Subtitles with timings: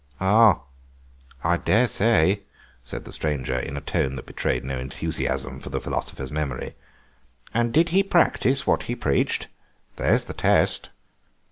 [0.19, 0.61] "Ah,
[1.43, 2.39] I daresay,"
[2.83, 6.73] said the stranger, in a tone that betrayed no enthusiasm for the philosopher's memory;
[7.53, 9.47] "and did he practise what he preached?
[9.97, 10.89] That's the test."